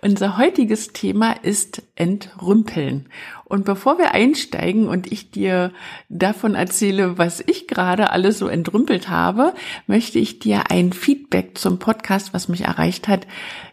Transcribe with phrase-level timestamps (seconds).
[0.00, 3.06] Unser heutiges Thema ist Entrümpeln.
[3.44, 5.72] Und bevor wir einsteigen und ich dir
[6.08, 9.54] davon erzähle, was ich gerade alles so entrümpelt habe,
[9.88, 13.26] möchte ich dir ein Feedback zum Podcast, was mich erreicht hat,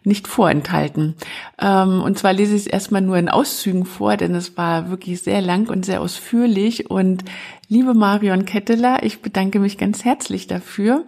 [0.03, 1.13] nicht vorenthalten.
[1.59, 5.21] Ähm, und zwar lese ich es erstmal nur in Auszügen vor, denn es war wirklich
[5.21, 6.89] sehr lang und sehr ausführlich.
[6.89, 7.23] Und
[7.67, 11.05] liebe Marion Ketteler, ich bedanke mich ganz herzlich dafür.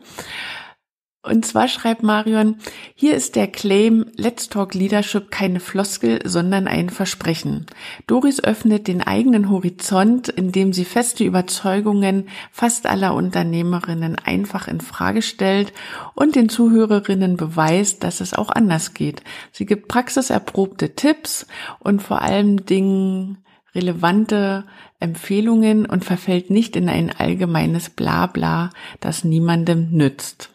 [1.27, 2.55] Und zwar schreibt Marion,
[2.95, 7.65] hier ist der Claim Let's Talk Leadership keine Floskel, sondern ein Versprechen.
[8.07, 15.21] Doris öffnet den eigenen Horizont, indem sie feste Überzeugungen fast aller Unternehmerinnen einfach in Frage
[15.21, 15.73] stellt
[16.15, 19.21] und den Zuhörerinnen beweist, dass es auch anders geht.
[19.51, 21.45] Sie gibt praxiserprobte Tipps
[21.79, 23.39] und vor allem Dingen
[23.75, 24.63] relevante
[25.01, 28.69] Empfehlungen und verfällt nicht in ein allgemeines Blabla,
[29.01, 30.51] das niemandem nützt.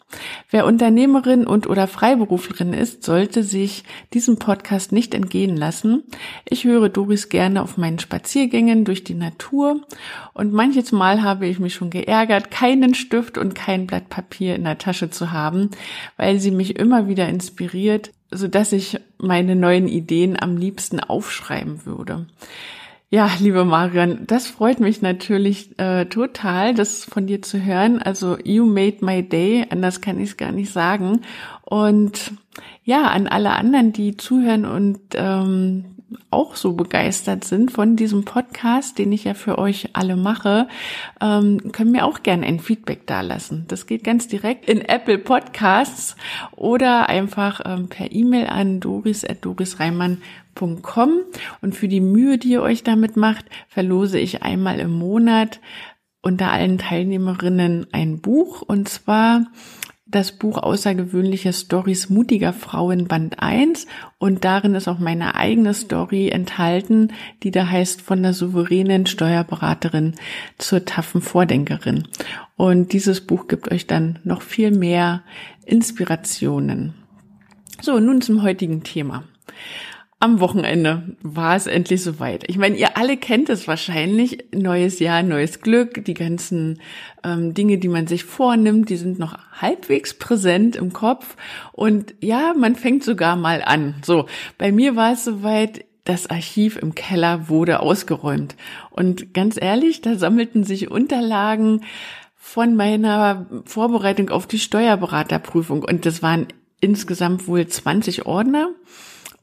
[0.49, 3.83] Wer Unternehmerin und oder Freiberuflerin ist, sollte sich
[4.13, 6.03] diesem Podcast nicht entgehen lassen.
[6.45, 9.81] Ich höre Doris gerne auf meinen Spaziergängen durch die Natur
[10.33, 14.63] und manches Mal habe ich mich schon geärgert, keinen Stift und kein Blatt Papier in
[14.63, 15.69] der Tasche zu haben,
[16.17, 21.85] weil sie mich immer wieder inspiriert, so dass ich meine neuen Ideen am liebsten aufschreiben
[21.85, 22.27] würde.
[23.13, 28.01] Ja, liebe Marion, das freut mich natürlich äh, total, das von dir zu hören.
[28.01, 31.21] Also you made my day, anders kann ich es gar nicht sagen.
[31.61, 32.31] Und
[32.83, 35.92] ja, an alle anderen, die zuhören und ähm,
[36.29, 40.67] auch so begeistert sind von diesem Podcast, den ich ja für euch alle mache,
[41.21, 43.65] ähm, können mir auch gerne ein Feedback dalassen.
[43.67, 46.15] Das geht ganz direkt in Apple Podcasts
[46.51, 51.11] oder einfach ähm, per E-Mail an doris.dorisreimann.com.
[51.61, 55.59] Und für die Mühe, die ihr euch damit macht, verlose ich einmal im Monat
[56.21, 59.47] unter allen Teilnehmerinnen ein Buch und zwar
[60.13, 63.87] das Buch Außergewöhnliche Stories mutiger Frauen Band 1
[64.19, 70.13] und darin ist auch meine eigene Story enthalten, die da heißt von der souveränen Steuerberaterin
[70.57, 72.07] zur taffen Vordenkerin.
[72.55, 75.23] Und dieses Buch gibt euch dann noch viel mehr
[75.65, 76.93] Inspirationen.
[77.81, 79.23] So, nun zum heutigen Thema
[80.23, 82.45] am Wochenende war es endlich soweit.
[82.49, 84.45] Ich meine, ihr alle kennt es wahrscheinlich.
[84.55, 86.05] Neues Jahr, neues Glück.
[86.05, 86.79] Die ganzen
[87.25, 91.35] ähm, Dinge, die man sich vornimmt, die sind noch halbwegs präsent im Kopf.
[91.73, 93.95] Und ja, man fängt sogar mal an.
[94.05, 95.83] So, bei mir war es soweit.
[96.05, 98.55] Das Archiv im Keller wurde ausgeräumt.
[98.91, 101.81] Und ganz ehrlich, da sammelten sich Unterlagen
[102.37, 105.83] von meiner Vorbereitung auf die Steuerberaterprüfung.
[105.83, 106.47] Und das waren
[106.79, 108.69] insgesamt wohl 20 Ordner.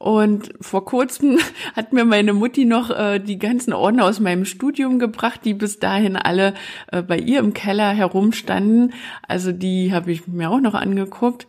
[0.01, 1.37] Und vor kurzem
[1.75, 5.77] hat mir meine Mutti noch äh, die ganzen Ordner aus meinem Studium gebracht, die bis
[5.77, 6.55] dahin alle
[6.91, 8.93] äh, bei ihr im Keller herumstanden.
[9.27, 11.45] Also die habe ich mir auch noch angeguckt.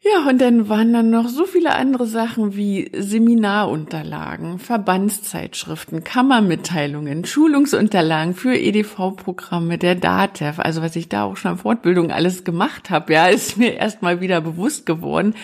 [0.00, 8.34] Ja, und dann waren dann noch so viele andere Sachen wie Seminarunterlagen, Verbandszeitschriften, Kammermitteilungen, Schulungsunterlagen
[8.34, 10.58] für EDV-Programme der DATEV.
[10.58, 14.02] Also was ich da auch schon an Fortbildung alles gemacht habe, ja, ist mir erst
[14.02, 15.34] mal wieder bewusst geworden.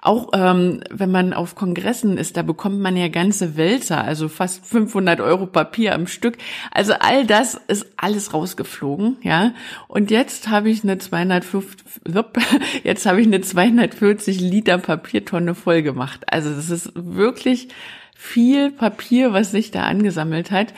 [0.00, 4.64] Auch ähm, wenn man auf Kongressen ist, da bekommt man ja ganze Wälzer, also fast
[4.66, 6.36] 500 Euro Papier am Stück.
[6.70, 9.52] Also all das ist alles rausgeflogen, ja.
[9.88, 11.86] Und jetzt habe ich eine 250,
[12.84, 16.24] jetzt habe ich eine 240 Liter Papiertonne voll gemacht.
[16.32, 17.68] Also das ist wirklich
[18.16, 20.74] viel Papier, was sich da angesammelt hat.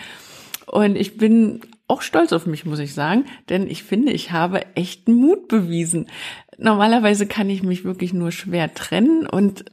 [0.67, 4.65] Und ich bin auch stolz auf mich, muss ich sagen, denn ich finde, ich habe
[4.77, 6.07] echten Mut bewiesen
[6.61, 9.65] normalerweise kann ich mich wirklich nur schwer trennen und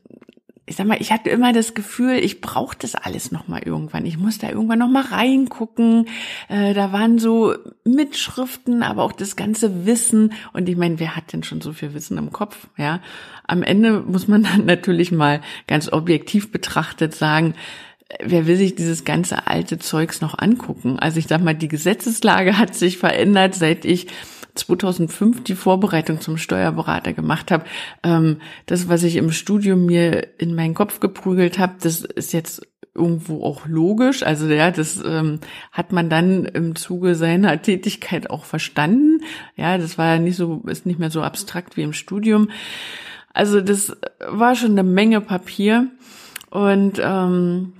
[0.69, 4.05] ich sag mal, ich hatte immer das Gefühl, ich brauche das alles noch mal irgendwann.
[4.05, 6.07] Ich muss da irgendwann noch mal reingucken.
[6.49, 7.55] Äh, da waren so
[7.85, 10.33] Mitschriften, aber auch das ganze Wissen.
[10.51, 12.67] Und ich meine, wer hat denn schon so viel Wissen im Kopf?
[12.75, 12.99] Ja,
[13.47, 17.53] am Ende muss man dann natürlich mal ganz objektiv betrachtet sagen,
[18.21, 20.99] wer will sich dieses ganze alte Zeugs noch angucken?
[20.99, 24.07] Also ich sag mal, die Gesetzeslage hat sich verändert, seit ich
[24.57, 27.65] 2005 die Vorbereitung zum Steuerberater gemacht habe.
[28.03, 32.67] Ähm, das, was ich im Studium mir in meinen Kopf geprügelt habe, das ist jetzt
[32.93, 34.23] irgendwo auch logisch.
[34.23, 35.39] Also ja, das ähm,
[35.71, 39.21] hat man dann im Zuge seiner Tätigkeit auch verstanden.
[39.55, 42.49] Ja, das war ja nicht so, ist nicht mehr so abstrakt wie im Studium.
[43.33, 43.95] Also das
[44.27, 45.91] war schon eine Menge Papier
[46.49, 47.73] und ähm,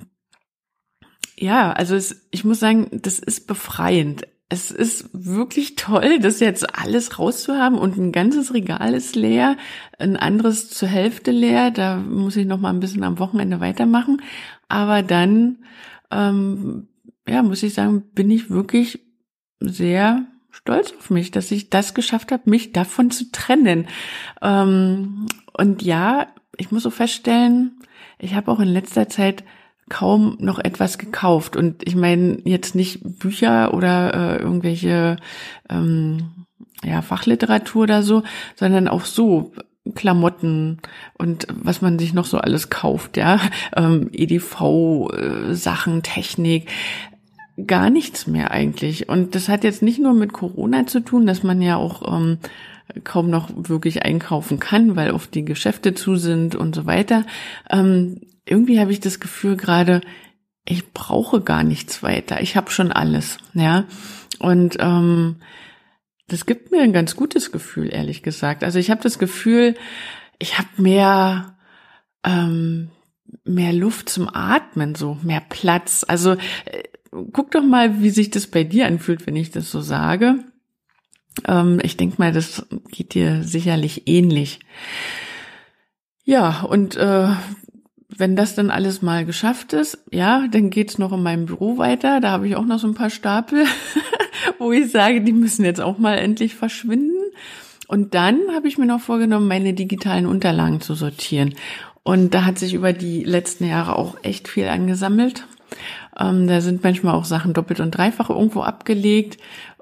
[1.39, 4.27] ja, also es, ich muss sagen, das ist befreiend.
[4.49, 9.57] Es ist wirklich toll, das jetzt alles rauszuhaben und ein ganzes Regal ist leer,
[9.99, 11.69] ein anderes zur Hälfte leer.
[11.69, 14.21] Da muss ich noch mal ein bisschen am Wochenende weitermachen.
[14.69, 15.57] Aber dann,
[16.11, 16.87] ähm,
[17.27, 19.01] ja, muss ich sagen, bin ich wirklich
[19.59, 23.87] sehr stolz auf mich, dass ich das geschafft habe, mich davon zu trennen.
[24.41, 25.27] Ähm,
[25.57, 26.27] und ja,
[26.57, 27.79] ich muss so feststellen,
[28.19, 29.43] ich habe auch in letzter Zeit
[29.89, 31.55] kaum noch etwas gekauft.
[31.55, 35.17] Und ich meine jetzt nicht Bücher oder äh, irgendwelche
[35.69, 36.45] ähm,
[36.83, 38.23] ja, Fachliteratur oder so,
[38.55, 39.53] sondern auch so
[39.95, 40.79] Klamotten
[41.17, 43.39] und was man sich noch so alles kauft, ja,
[43.75, 46.69] ähm, EDV, äh, Technik,
[47.65, 49.09] gar nichts mehr eigentlich.
[49.09, 52.37] Und das hat jetzt nicht nur mit Corona zu tun, dass man ja auch ähm,
[53.03, 57.25] kaum noch wirklich einkaufen kann, weil oft die Geschäfte zu sind und so weiter.
[57.69, 60.01] Ähm, irgendwie habe ich das Gefühl gerade,
[60.65, 62.41] ich brauche gar nichts weiter.
[62.41, 63.85] Ich habe schon alles, ja.
[64.39, 65.37] Und ähm,
[66.27, 68.63] das gibt mir ein ganz gutes Gefühl, ehrlich gesagt.
[68.63, 69.75] Also ich habe das Gefühl,
[70.39, 71.57] ich habe mehr
[72.23, 72.89] ähm,
[73.43, 76.05] mehr Luft zum Atmen, so mehr Platz.
[76.07, 76.83] Also äh,
[77.33, 80.43] guck doch mal, wie sich das bei dir anfühlt, wenn ich das so sage.
[81.45, 84.59] Ähm, ich denke mal, das geht dir sicherlich ähnlich.
[86.23, 87.29] Ja, und äh,
[88.17, 92.19] wenn das dann alles mal geschafft ist, ja, dann geht's noch in meinem Büro weiter.
[92.19, 93.65] Da habe ich auch noch so ein paar Stapel,
[94.59, 97.13] wo ich sage, die müssen jetzt auch mal endlich verschwinden.
[97.87, 101.53] Und dann habe ich mir noch vorgenommen, meine digitalen Unterlagen zu sortieren.
[102.03, 105.45] Und da hat sich über die letzten Jahre auch echt viel angesammelt.
[106.19, 109.37] Ähm, da sind manchmal auch Sachen doppelt und dreifach irgendwo abgelegt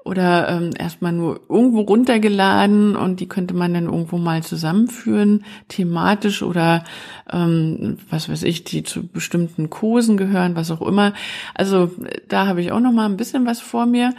[0.06, 6.42] oder ähm, erstmal nur irgendwo runtergeladen und die könnte man dann irgendwo mal zusammenführen, thematisch
[6.42, 6.84] oder
[7.30, 11.12] ähm, was weiß ich, die zu bestimmten Kursen gehören, was auch immer.
[11.54, 11.90] Also
[12.28, 14.14] da habe ich auch noch mal ein bisschen was vor mir.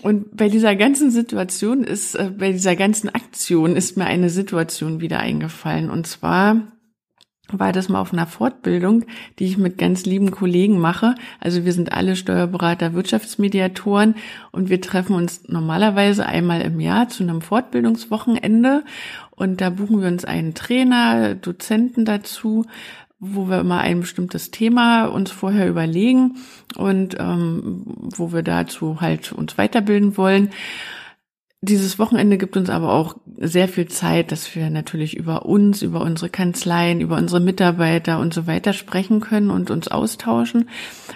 [0.00, 5.00] Und bei dieser ganzen Situation ist, äh, bei dieser ganzen Aktion ist mir eine Situation
[5.00, 5.90] wieder eingefallen.
[5.90, 6.62] Und zwar
[7.52, 9.04] war das mal auf einer Fortbildung,
[9.38, 11.14] die ich mit ganz lieben Kollegen mache.
[11.40, 14.14] Also wir sind alle Steuerberater, Wirtschaftsmediatoren
[14.52, 18.84] und wir treffen uns normalerweise einmal im Jahr zu einem Fortbildungswochenende
[19.30, 22.66] und da buchen wir uns einen Trainer, Dozenten dazu,
[23.20, 26.36] wo wir immer ein bestimmtes Thema uns vorher überlegen
[26.76, 30.50] und ähm, wo wir dazu halt uns weiterbilden wollen.
[31.60, 36.02] Dieses Wochenende gibt uns aber auch sehr viel Zeit, dass wir natürlich über uns, über
[36.02, 40.70] unsere Kanzleien, über unsere Mitarbeiter und so weiter sprechen können und uns austauschen.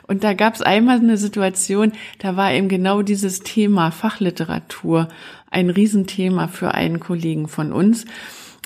[0.09, 5.09] Und da gab es einmal eine Situation, da war eben genau dieses Thema Fachliteratur
[5.49, 8.05] ein Riesenthema für einen Kollegen von uns.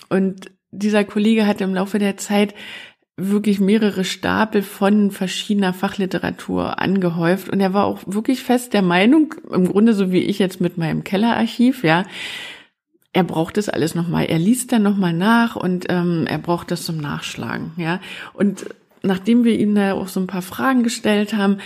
[0.08, 2.54] Und dieser Kollege hat im Laufe der Zeit
[3.16, 9.34] wirklich mehrere Stapel von verschiedener Fachliteratur angehäuft und er war auch wirklich fest der Meinung,
[9.50, 12.04] im Grunde so wie ich jetzt mit meinem Kellerarchiv, ja,
[13.14, 16.84] er braucht das alles nochmal, er liest dann nochmal nach und ähm, er braucht das
[16.84, 18.00] zum Nachschlagen, ja.
[18.34, 18.66] Und
[19.02, 21.56] nachdem wir ihm da auch so ein paar Fragen gestellt haben,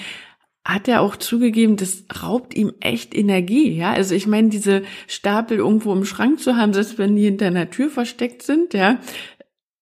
[0.64, 3.92] hat er auch zugegeben, das raubt ihm echt Energie, ja.
[3.92, 7.70] Also ich meine, diese Stapel irgendwo im Schrank zu haben, selbst wenn die hinter einer
[7.70, 9.00] Tür versteckt sind, ja,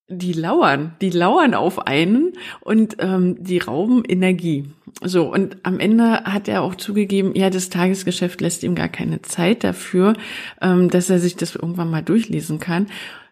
[0.09, 4.65] die lauern, die lauern auf einen und ähm, die rauben Energie.
[5.03, 9.23] So, und am Ende hat er auch zugegeben, ja, das Tagesgeschäft lässt ihm gar keine
[9.23, 10.15] Zeit dafür,
[10.63, 12.87] ähm, dass er sich das irgendwann mal durchlesen kann.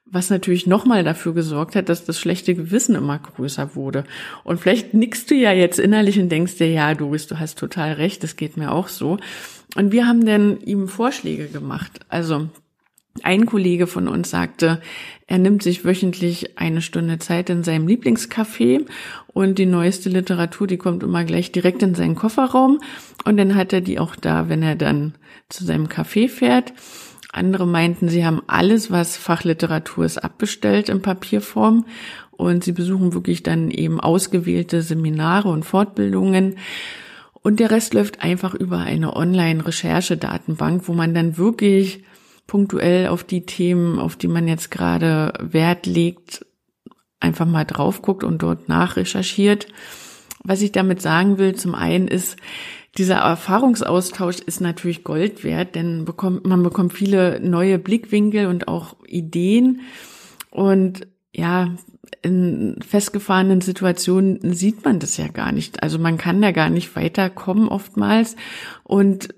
[0.09, 4.05] Was natürlich nochmal dafür gesorgt hat, dass das schlechte Gewissen immer größer wurde.
[4.45, 7.95] Und vielleicht nickst du ja jetzt innerlich und denkst dir, ja, Doris, du hast total
[7.95, 9.19] recht, das geht mir auch so.
[9.75, 12.01] Und wir haben dann ihm Vorschläge gemacht.
[12.09, 12.49] Also
[13.23, 14.81] ein Kollege von uns sagte,
[15.27, 18.87] er nimmt sich wöchentlich eine Stunde Zeit in seinem Lieblingscafé
[19.27, 22.81] und die neueste Literatur, die kommt immer gleich direkt in seinen Kofferraum
[23.25, 25.15] und dann hat er die auch da, wenn er dann
[25.49, 26.73] zu seinem Café fährt.
[27.33, 31.85] Andere meinten, sie haben alles, was Fachliteratur ist, abbestellt in Papierform
[32.31, 36.57] und sie besuchen wirklich dann eben ausgewählte Seminare und Fortbildungen.
[37.43, 42.05] Und der Rest läuft einfach über eine Online-Recherchedatenbank, wo man dann wirklich
[42.47, 46.47] punktuell auf die Themen, auf die man jetzt gerade Wert legt,
[47.21, 49.69] einfach mal drauf guckt und dort nachrecherchiert.
[50.45, 52.37] Was ich damit sagen will, zum einen ist,
[52.99, 58.97] dieser Erfahrungsaustausch ist natürlich Gold wert, denn bekommt, man bekommt viele neue Blickwinkel und auch
[59.07, 59.81] Ideen.
[60.51, 61.75] Und ja,
[62.23, 65.83] in festgefahrenen Situationen sieht man das ja gar nicht.
[65.83, 68.37] Also man kann da gar nicht weiterkommen oftmals.
[68.83, 69.35] Und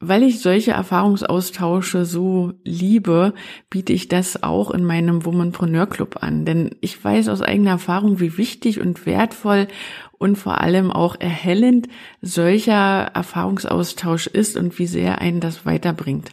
[0.00, 3.34] weil ich solche Erfahrungsaustausche so liebe,
[3.68, 6.46] biete ich das auch in meinem Womanpreneur Club an.
[6.46, 9.68] Denn ich weiß aus eigener Erfahrung, wie wichtig und wertvoll
[10.16, 11.88] und vor allem auch erhellend
[12.22, 16.30] solcher Erfahrungsaustausch ist und wie sehr einen das weiterbringt.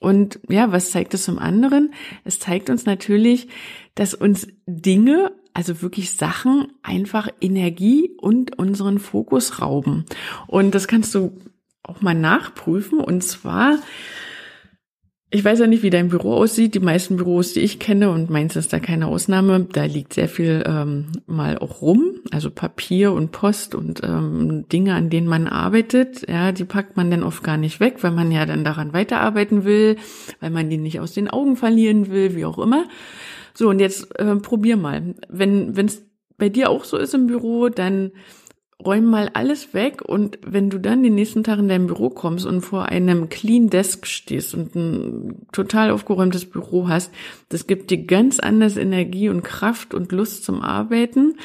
[0.00, 1.94] Und ja, was zeigt es zum anderen?
[2.24, 3.48] Es zeigt uns natürlich,
[3.94, 10.04] dass uns Dinge, also wirklich Sachen, einfach Energie und unseren Fokus rauben.
[10.48, 11.32] Und das kannst du
[11.84, 12.98] auch mal nachprüfen.
[12.98, 13.78] Und zwar,
[15.30, 16.74] ich weiß ja nicht, wie dein Büro aussieht.
[16.74, 20.28] Die meisten Büros, die ich kenne, und meins ist da keine Ausnahme, da liegt sehr
[20.28, 22.20] viel ähm, mal auch rum.
[22.30, 26.28] Also Papier und Post und ähm, Dinge, an denen man arbeitet.
[26.28, 29.64] Ja, die packt man dann oft gar nicht weg, weil man ja dann daran weiterarbeiten
[29.64, 29.96] will,
[30.40, 32.86] weil man die nicht aus den Augen verlieren will, wie auch immer.
[33.54, 35.14] So, und jetzt äh, probier mal.
[35.28, 36.04] Wenn es
[36.36, 38.12] bei dir auch so ist im Büro, dann
[38.84, 42.46] räum mal alles weg und wenn du dann den nächsten Tag in dein Büro kommst
[42.46, 47.12] und vor einem Clean Desk stehst und ein total aufgeräumtes Büro hast,
[47.48, 51.36] das gibt dir ganz anders Energie und Kraft und Lust zum Arbeiten,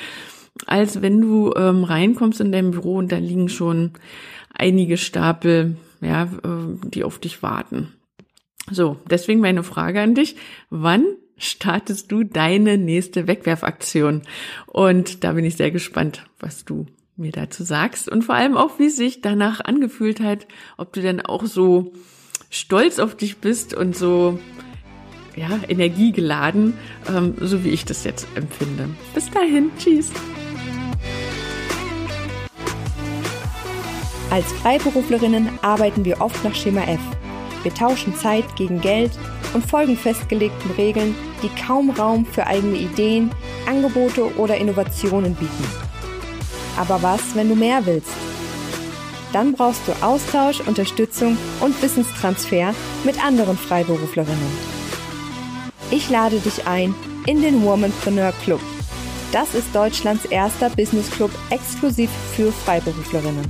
[0.65, 3.91] als wenn du ähm, reinkommst in dein Büro und da liegen schon
[4.53, 7.93] einige Stapel, ja, äh, die auf dich warten.
[8.71, 10.36] So, deswegen meine Frage an dich,
[10.69, 11.05] wann
[11.38, 14.24] startest du deine nächste Wegwerfaktion?
[14.67, 16.86] Und da bin ich sehr gespannt, was du
[17.19, 20.47] mir dazu sagst und vor allem auch, wie sich danach angefühlt hat,
[20.77, 21.93] ob du denn auch so
[22.49, 24.39] stolz auf dich bist und so
[25.35, 26.73] ja, energiegeladen,
[27.07, 28.89] ähm, so wie ich das jetzt empfinde.
[29.13, 30.11] Bis dahin, tschüss.
[34.31, 36.99] Als Freiberuflerinnen arbeiten wir oft nach Schema F.
[37.63, 39.11] Wir tauschen Zeit gegen Geld
[39.53, 43.31] und folgen festgelegten Regeln, die kaum Raum für eigene Ideen,
[43.65, 45.88] Angebote oder Innovationen bieten.
[46.79, 48.09] Aber was, wenn du mehr willst?
[49.33, 54.79] Dann brauchst du Austausch, Unterstützung und Wissenstransfer mit anderen Freiberuflerinnen.
[55.91, 56.95] Ich lade dich ein
[57.27, 58.62] in den Womanpreneur Club.
[59.31, 63.45] Das ist Deutschlands erster Business Club exklusiv für Freiberuflerinnen.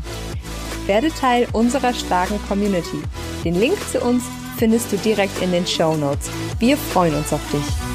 [0.87, 3.01] Werde Teil unserer starken Community.
[3.45, 4.23] Den Link zu uns
[4.57, 6.29] findest du direkt in den Show Notes.
[6.57, 7.88] Wir freuen uns auf dich.